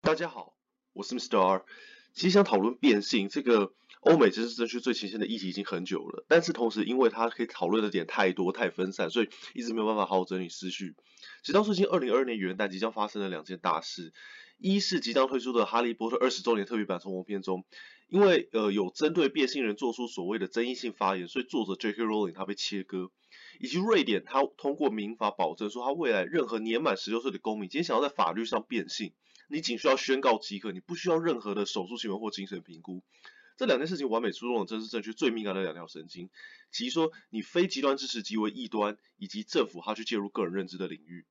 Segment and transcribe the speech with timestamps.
[0.00, 0.54] 大家好，
[0.92, 1.40] 我是 Mr.
[1.40, 1.64] R。
[2.14, 10.94] 其实想讨论变性这个欧美政治正确最前线的议题已经很久了，但是同时因为它可以讨论的点太多太分散，所以一直没有办法好好整理思绪。
[11.42, 14.12] 直到最近二零二二年元旦即将发生的两件大事，
[14.58, 17.64] 一是即将推出的《哈利波特》二十周年特别版重播片中，
[18.08, 22.02] 因为呃有针对变性人做出所谓的争议性发言，所以作者 J.K.
[22.04, 23.10] Rowling 他被切割。
[23.60, 29.12] 以及瑞典，它通过民法保证说，它未来任何年满十六岁的公民，今天想要在法律上变性，
[29.48, 33.02] 你仅需要宣告即可，你不需要任何的手术行为或精神评估。
[33.58, 36.30] 这两件事情完美触动了政治正确最敏感的两条神经，
[36.72, 41.26] 即说你非极端支持即为异端，以及政府它去介入个人认知的领域。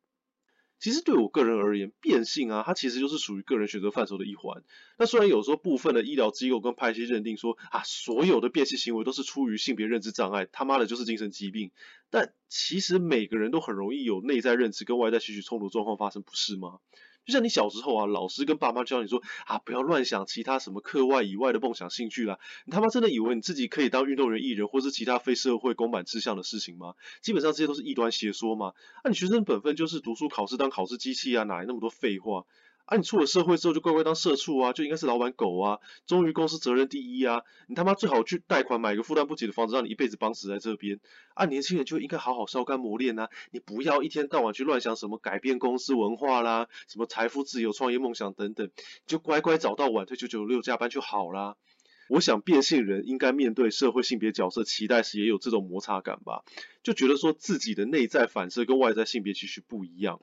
[0.80, 4.64] 其实对我个人而言，变性啊，它其实就是属于个人选择范畴的一环。
[4.98, 11.72] 那虽然有时候部分的医疗机构跟派系认定说啊，所有的变性行为都是出于性别认知障碍，他妈的就是精神疾病。
[12.10, 16.80] 但其实每个人都很容易有内在认知跟外在情绪冲突状况发生，不是吗？
[17.30, 22.40] 就像你小时候啊，老师跟爸妈教你说啊，不要乱想其他什么课外以外的梦想兴趣啦。
[22.66, 26.96] 你他妈真的以为你自己可以当运动员、艺人，或是其他非社会公版志向的事情吗？
[27.22, 28.74] 基本上这些都是异端邪说嘛。
[29.04, 32.46] 那、你学生本分就是读书考试当考试机器啊，哪来那么多废话？
[32.90, 41.00] 啊，你出了社会之后就乖乖当社畜啊，就应该是老板狗啊，忠于公司责任第一啊，你他妈最好去贷款买个负担不起的房子，让你一辈子绑死在这边。
[41.36, 48.72] 啊，年轻人就应该好好烧干磨练啊，你不要一天到晚去乱想什么改变公司文化啦，什么财富自由、创业梦想等等，
[49.06, 51.58] 就乖乖找到晚退九九六加班就好啦。
[52.10, 56.44] 我想变性人应该面对社会性别角色期待时也有这种摩擦感吧，
[56.82, 60.20] 就觉得说自己的内在反射跟外在性别其实不一样。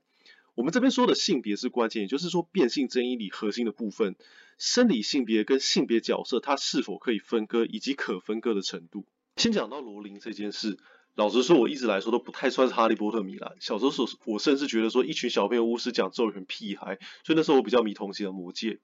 [0.56, 4.16] 我们这边说的性别是关键，也就是说变性争议里核心的部分，
[4.56, 9.04] 生理性别跟性别角色它是否可以分割，以及可分割的程度。
[9.36, 10.78] 先讲到罗琳这件事，
[11.14, 13.52] 老实说，我一直来说都不太算是哈利波特迷啦。
[13.60, 18.80] 小时候所，我甚至觉得说一群小朋友巫师讲咒语很屁孩，所以那时候我比较迷同性的魔戒。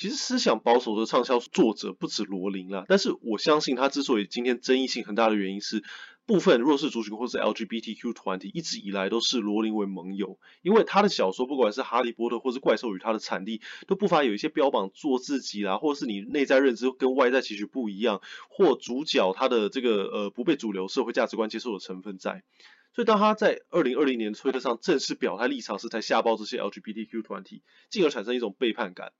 [0.00, 5.84] 其实思想保守的畅销作者不止罗琳啦，但是我相信他之所以今天争议性很大的原因是。
[6.26, 22.44] 部分弱势族群或是 LGBTQ 团体一直以来都视罗琳为盟友，因为他的小说不管是《哈利波特》或是《怪兽与他的产地》，都不乏有一些标榜做自己啦，或是你内在认知跟外在其实不一样，或主角他的这个呃不被主流社会价值观接受的成分在。
[22.94, 29.10] 所以当他在二零二零年推特上正式表态立场时，才吓爆这些 LGBTQ 团体，进而产生一种背叛感。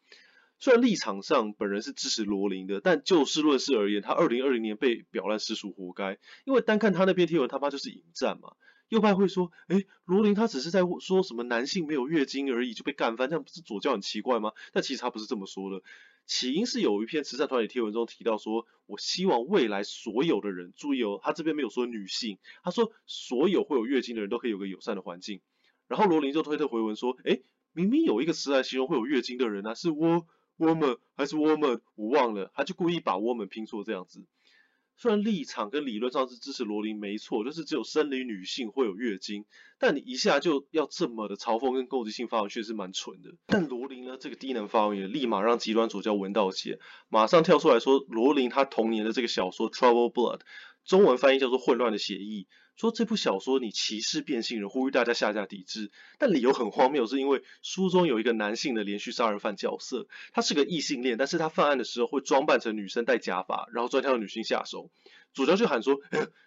[0.61, 6.19] 虽然立场上本人是支持罗琳的，但就事论事而言，他二零二零年被表烂实属活该。
[6.45, 8.53] 因为单看他那篇贴文，他妈就是引战嘛。
[8.91, 14.53] 右派会说，诶，罗琳他只是在说什么男性没有月经而已就被干翻，这样不是左教很奇怪吗？
[14.73, 15.83] 但其实他不是这么说的。
[16.27, 25.41] 起因是有一篇慈善团体贴文中提到说，我希望未来所有的人注意哦，他这边没有说女性，他说所有会有月经的人都可以有个友善的环境。
[25.89, 30.27] 然后罗琳就推特回文说，诶，明明有一个词来形容会有月经的人啊，是我。
[30.61, 34.25] Woman 还是 woman，我忘了，他就故意把 woman 拼错这样子。
[34.97, 39.47] 虽然立场跟理论上是支持罗琳没错，就是只有生理女性会有月经，
[39.79, 43.31] 但你一下就要这么的嘲讽跟攻击性发文，确实蛮蠢的。
[43.47, 46.79] 但罗琳呢，这个低能发文也立马让极端左教闻到血，
[47.09, 50.41] 马上跳出来说罗琳她童年的这个小说 Trouble Blood，
[50.91, 52.49] 中文翻译叫做混乱的协议。
[52.75, 64.91] 说这部小说你歧视变性人，呼吁大家下架抵制，但理由很荒谬，是因为书中有一个男性的连续杀人犯角色，他是个异性恋，但是他犯案的时候会装扮成女生戴假发，然后专挑女性下手。
[65.33, 65.97] 主角就喊说，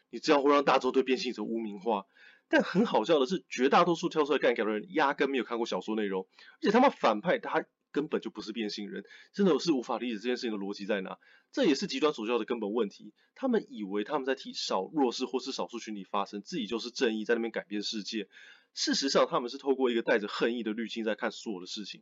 [0.09, 2.03] 你这样会让大众对变性者污名化。
[2.49, 6.27] 但很好笑的是，绝大多数跳出来干掉的人压根没有看过小说内容，
[6.59, 7.63] 而且他们反派他。
[7.93, 11.17] 根本就不是变性人，真的是无法理解这件事情的逻辑在哪。
[11.53, 13.13] 这也是极端左教的根本问题。
[13.35, 18.27] 他们以为他们在替少弱势或是少数群体发声，自己就是正义，在那边改变世界。
[18.73, 22.01] 事实上，他们是透过一个带着恨意的滤镜在看所有的事情。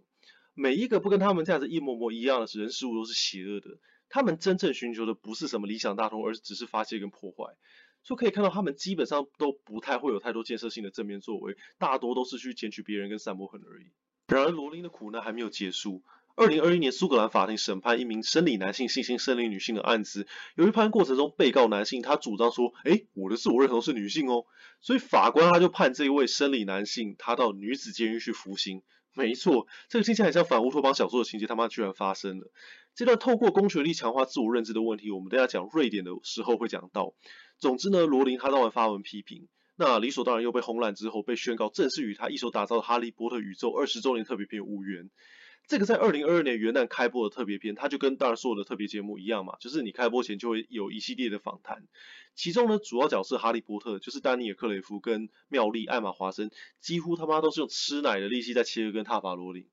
[0.54, 3.78] 每一个不跟他们这样子一模模一样的人事物都是邪恶的。
[4.08, 7.56] 他们真正寻求的不是什么理想大同，而只是发泄跟破坏。
[8.04, 13.92] 所以可以看到，他们基本上都不太会有太多建设性的正面作为，大多都是去捡取别人跟散播恨而已。
[14.38, 16.04] 然而，罗琳的苦难还没有结束。
[16.36, 20.26] 二零二一年，苏格兰法庭审判一名生理男性性侵生理女性的案子。
[20.56, 24.46] 由于判过程中，被告男性他主张说：“诶，我的自我认同是女性哦。”
[24.80, 28.82] 所以法官他就判这一位生理男性他到女子监狱去服刑。
[29.14, 32.50] 没错，这个听起来很像反乌托邦小说的情节，他妈居然发生了。
[32.96, 37.14] 这段透过公权力强化自我认知的问题，我们等下讲瑞典的时候会讲到。
[37.58, 39.50] 总之呢，罗琳他当晚发文批评。
[39.84, 45.10] 那理所当然又被轰烂之后，被宣告正式与他一手打造的《哈利波特》宇宙二十周年特别篇无缘。
[45.66, 51.88] 这个在二零二二年元旦开播的特别篇，它就跟当然所有的特别节目一样嘛，就是你开播前就会有一系列的访谈，
[52.36, 59.66] 其中呢主要角色哈利波特就是丹尼尔克雷夫跟妙丽艾玛华森，几乎他妈都是用吃奶的力气在切割跟挞伐罗琳。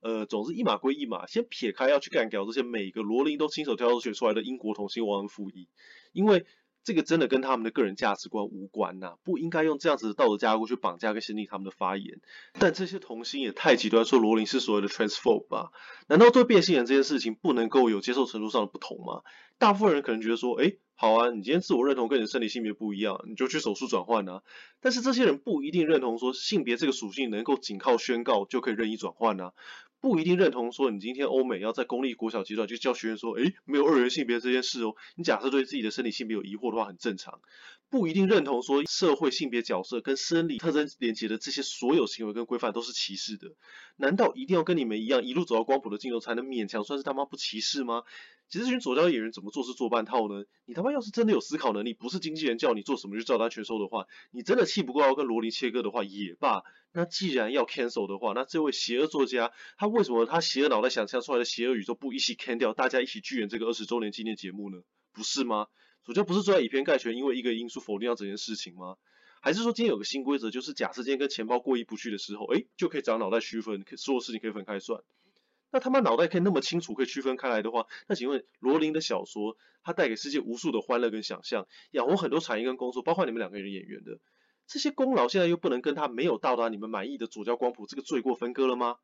[0.00, 5.68] 呃，总之一码归一码，先撇开要去干掉这些每个罗琳都亲手挑选出来的英国童星忘恩负义，
[6.12, 6.46] 因为。
[6.82, 12.20] 这个真的跟他们的个人价值观无关呐、不应该用这样子的道德架构去绑架跟限定他们的发言。
[12.58, 15.72] 但这些童星也太极端，说罗琳是所谓的 transphobe 吧？
[16.08, 19.22] 难道对变性人这件事情不能够有接受程度上的不同吗？
[19.58, 24.42] 大部分人可能觉得说，哎，好啊，你今天自我认同跟你的生理性别不一样，你就去手术转换啊。
[24.80, 29.52] 但是这些人不一定认同说性别这个属性能够仅靠宣告就可以任意转换啊。
[30.00, 34.94] 不一定认同说，你今天欧美要在公立国小阶段就教学员说，诶，没有二元性别这件事哦。
[35.16, 37.40] 你假设对自己的生理性别有疑惑的话，很正常。
[37.90, 43.48] 不一定认同说，社会性别角色跟生理特征连接的这些所有行为跟规范都是歧视的。
[43.96, 48.04] 难道一定要跟你们一样，一路走到光谱的尽头才能勉强算是他妈不歧视吗？
[48.48, 50.44] 其实这群左交演员怎么做事做半套呢？
[50.66, 56.62] 你他妈要是真的有思考能力，不是经纪人叫你做什么就照单全收的话，你真的气不过要跟罗琳切割的话也罢。
[56.92, 64.78] 那既然要 cancel 的话，那这位邪恶作家他为什么他邪恶脑袋想象出来的邪恶宇宙不一起 cancel，，大家一起拒演这个二十周年纪念节目呢？
[65.12, 65.66] 不是吗？
[66.02, 68.96] 左胶不是坐在以偏概全，因为一个因素否定掉整件事情吗？
[69.42, 75.02] 还是说今天有个新规则，就是假设今天跟钱包过意不去的时候，诶，就可以长脑袋区分，所有事情可以分开算。
[75.72, 84.18] 那他妈脑袋可以那么清楚，可以区分开来的话，那请问罗琳的小说，它带给世界无数的欢乐跟想象，养活很多产业跟工作，包括你们两个人演员的
[84.66, 88.96] 这些功劳，现在又不能跟他没有到达你们满意的左胶光谱这个罪过分割了吗？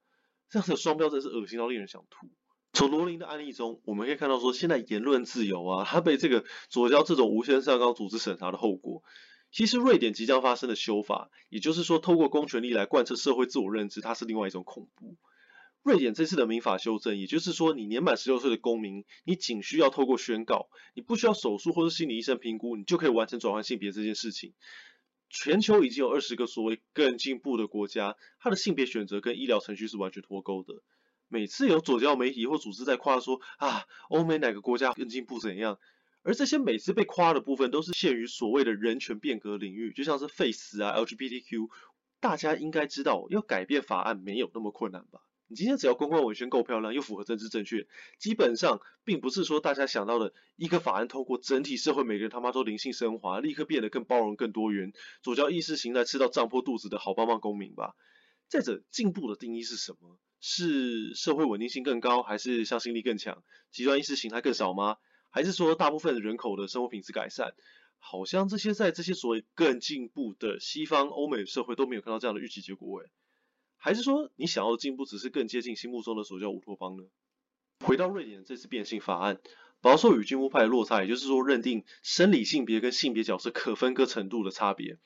[0.51, 2.29] 这样的双标真是恶心到令人想吐。
[2.77, 9.03] 从罗琳的案例中，我们可以看到说，现在言论自由啊，它被这个左交这种无限上纲组织审查的后果。
[9.51, 15.17] 其实瑞典即将发生的修法，也就是说，透过公权力来贯彻社会自我认知，它是另外一种恐怖。
[15.83, 24.53] 瑞典这次的民法修正，也就是说，你年满十六岁的公民，你仅需要透过宣告，你不需要手术或者心理医生评估，你就可以完成转换性别这件事情。
[25.31, 30.75] 全球已经有二十个所谓更进步的国家，它的性别选择跟医疗程序是完全脱钩的。
[31.29, 35.79] 每次有左教媒体或组织在夸说啊，欧美哪个国家更进步怎样，
[36.23, 41.69] 而这些每次被夸的部分都是限于所谓的人权变革领域，就像是废死啊、LGBTQ，
[42.21, 45.21] 大家应该知道，要改变法案没有那么困难吧？
[45.49, 47.87] 你今天只要公关文宣够漂亮，又符合政治正确，
[48.19, 57.95] 基本上并不是说大家想到的一个法案通过，整体社会每个人他妈都灵性升华，立刻变得更包容、更多元，左教意识形态吃到胀破肚子的好棒棒公民吧。
[58.49, 60.19] 再者，进步的定义是什么？
[60.49, 63.43] 是社会稳定性更高，还是向心力更强？
[63.73, 64.97] 极端意识形态更少吗？
[65.29, 67.53] 还是说大部分人口的生活品质改善？
[67.99, 73.11] 好像这些在这些所谓更进步的西方欧美社会都没有看到这样的预期结果诶。
[73.77, 77.03] 还是说你想要的进步只是更接近心目中的左胶乌托邦呢？
[77.85, 79.41] 回到瑞典这次变性法案，
[79.81, 84.97] 保守与进步派的落差，也就是说认定生理性别跟性别角色可分割程度的差别。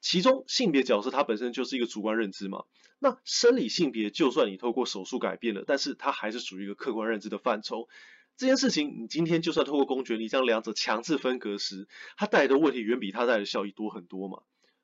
[0.00, 2.64] 其中性别角色它本身就是一个主观认知嘛，
[2.98, 7.88] 那生理性别就算你透过手术改变了，但是它还是属于一个客观认知的范畴。
[8.36, 14.42] 这件事情你今天就算透过公权力将两者强制分隔时，它带来的问题远比它带来的效益多很多嘛。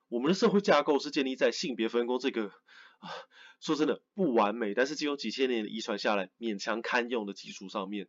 [0.09, 2.53] 我们的社会架构是建立在性别分工这个。
[3.03, 3.11] 啊，
[3.61, 8.07] 说真的不完美，但是经由几千年的遗传下来，勉强堪用的基础上面，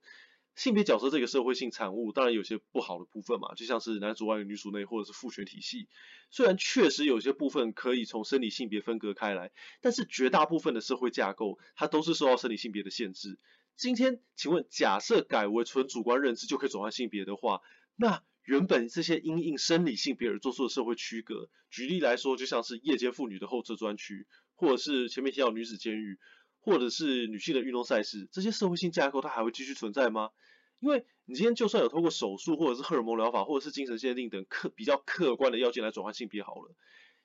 [0.56, 5.88] 性别角色这个社会性产物，当然有些不好的部分嘛，就像是男主外女主内，或者是父权体系。
[6.30, 9.52] 虽然确实有些部分可以从生理性别分割开来，
[9.82, 13.40] 但是绝大部分的社会架构，它都是受到生理性别的限制。
[13.76, 17.62] 今天，请问，假设改为纯主观认知就可以转换性别的话，
[17.96, 24.28] 那原本这些因应生理性别而做出的社会区隔，举例来说，就像是夜间妇女的候车专区。
[24.56, 26.20] 或者是前面提到女子监狱，
[26.64, 30.32] 或者是女性的运动赛事，这些社会性架构它还会继续存在吗？
[30.80, 36.76] 因为你今天就算有通过手术，或者是荷尔蒙疗法，或者是精神限定等客比较客观的要件来转换性别好了，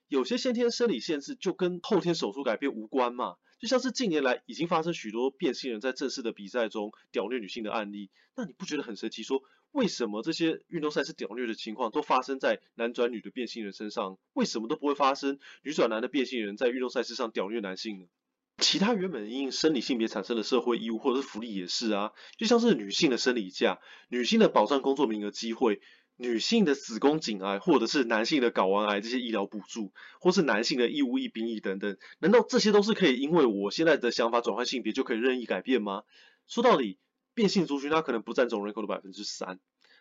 [0.09, 3.37] 有些先天生理限制就跟后天手术改变无关嘛。
[3.61, 9.43] 就像是近年来已经发生许多变性人在正式的比赛中屌虐女性的案例，那你不觉得很神奇说？
[9.73, 14.19] 为什么这些运动赛事屌虐的情况都发生在男转女的变性人身上？
[14.33, 18.07] 为什么都不会发生女转男的变性人在运动赛事上屌虐男性呢？
[18.59, 25.81] 其他原本因生理性别产生的社会义务或者是福利也是啊，就像是女性的生理假、女性的保障工作名额机会、
[26.17, 36.03] 女性的子宫颈癌或者是男性的睾丸癌这些医疗补助，或是男性的义务役兵役等等，难道这些都是可以因为我现在的想法转换性别就可以任意改变吗？
[36.47, 36.99] 说到底。
[37.35, 39.61] 变性族群它可能不占总人口的百分之三，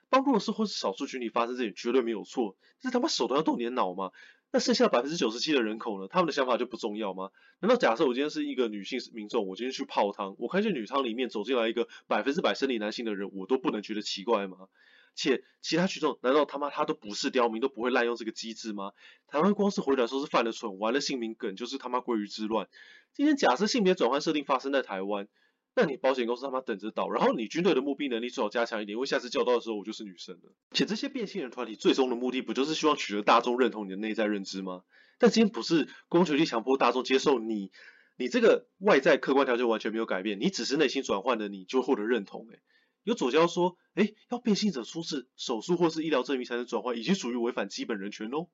[0.10, 4.10] 帮弱势或是少数群体发生这点绝对没有错，这他妈手段要动点脑吗？
[4.52, 6.08] 那剩下百分之九十七的人口呢？
[6.08, 7.32] 他们的想法就不重要吗？
[7.60, 14.70] 难道假设我今天是一个女性民众，我今天去泡汤，我看见女汤里面走进来一个百分之百生理男性的人，我都不能觉得奇怪吗？
[15.16, 18.94] 且其他群众难道他妈他都不是刁民，都不会滥用这个机制吗？
[19.28, 22.68] 台湾光是回来说是犯了蠢，玩了姓名梗，就是他妈鲑鱼之乱。
[23.14, 25.28] 今天假设性别转换设定发生在台湾。
[25.80, 30.52] 那你保险公司他妈等着倒，然后你军队的募兵能力最好加强一点，因为下次叫到的时候我就是女生了。
[30.72, 34.82] 且这些变性人团体最终的目的不就是希望取得大众认同你的内在认知吗？
[35.20, 37.72] 但今天不是公权力强迫大众接受你，
[38.18, 42.48] 你这个外在客观条件完全没有改变，你只是内心转换的，你就获得认同。
[42.50, 42.60] 诶，
[43.04, 48.50] 有左交说，诶，要变性者出示手术或是医疗证明才能转换，已经属于违反基本人权喽。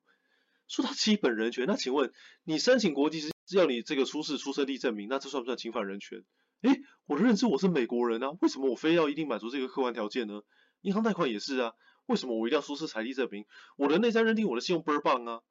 [0.67, 2.11] 说到基本人权，那请问
[2.43, 6.25] 你申请国籍是要你这个出示出生地证明，那这算不算侵犯人权？
[6.63, 10.43] 哎，我认知我是美国人啊，为什么我非要一定满足这个客观条件呢？
[10.79, 11.73] 银行贷款也是啊，
[12.05, 13.45] 为什么我一定要出示财力证明？
[13.77, 15.41] 我的内在认定我的信用倍儿棒啊，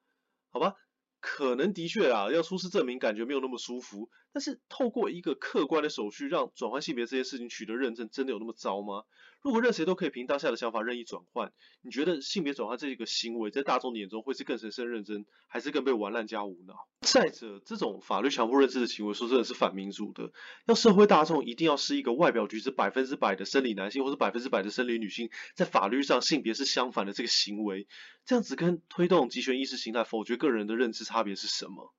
[0.49, 0.73] 好吧，
[1.21, 9.05] 可能的确啊，要出示证明感觉没有那么舒服，但是透过一个客观的手续让转换性别这件事情取得认证，真的有那么糟吗？
[9.43, 16.87] 如果任谁都可以凭当下的想法任意转换，你觉得性别转换这个行为在大众的眼中会是更神圣认真，还是更被玩烂加无脑？
[17.01, 20.33] 再者，这种法律强迫认知的行为，说真的是反民主的。
[20.67, 27.89] 要社会大众一定要是一个外表举止百分之百的生理男性，或是百分之百的生理女性，在法律上性别是相反的这个行为，
[28.25, 31.93] 这样子跟推动极权意识形态否决个人的认知差别是什么？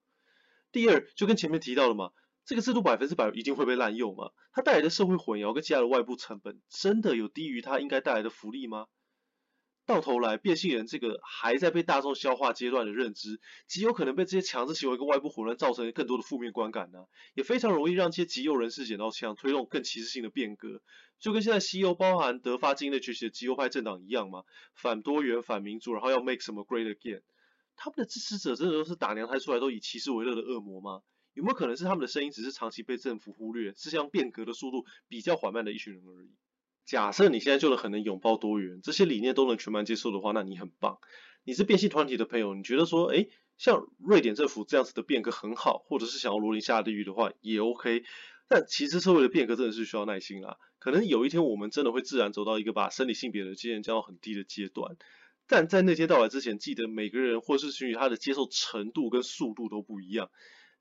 [0.72, 2.12] 第二，就跟前面提到了嘛。
[2.46, 4.32] 这个制度百分之百一定会被滥用吗？
[4.52, 8.88] 它带来的社会混淆跟其他的外部成本，真的有低于它应该带来的福利吗？
[9.86, 17.00] 到头来，变性人这个还在被大众消化阶段的认知，极有可能被这些强制行为跟外部混乱造成更多的负面观感呢、
[17.34, 20.82] 也非常容易让这些极右人士捡到枪，推动更歧视性的变革，
[21.20, 27.22] 就跟现在西欧包含德法境内崛起的极右派政党一样嘛，反多元、反民主，然后要 make 什么 great again，
[27.76, 31.02] 他们的支持者真的都是打娘胎出来都以歧视为乐的恶魔吗？
[31.34, 36.30] 有没有可能是他们的声音只是长期被政府忽略，是像变革的速度比较缓慢的一群人而已？
[36.86, 41.00] 假设你现在就能很能拥抱多元，这些理念都能全盘接受的话，那你很棒。
[41.44, 48.04] 你是变性团体的朋友，你觉得说，诶，像瑞典政府这样子的变革很好，或者是想要罗琳下地狱的话，也 OK。
[48.48, 50.58] 但其实社会的变革真的是需要耐心啦。
[50.78, 54.98] 可能有一天我们真的会自然走到一个把生理性别的界限降到很低的阶段，
[55.48, 60.30] 但在那天到来之前，记得每个人或是群体他的接受程度跟速度都不一样。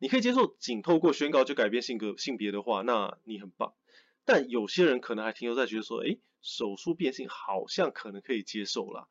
[0.02, 3.72] 你可以接受仅透过宣告就改变性格性别的话，那你很棒。
[4.24, 9.06] 但有些人可能还停留在觉得说，诶，手术变性好像可能可以接受啦。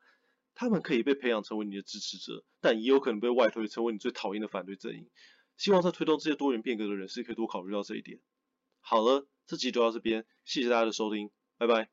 [0.54, 5.08] 他们可以被培养成为你的支持者，但也有可能被外推成为你最讨厌的反对阵营。
[5.56, 8.20] 希望在推动这些多元变革的人士可以多考虑到这一点。
[8.80, 11.88] 好了，这集就到这边，谢谢大家的收听，拜拜。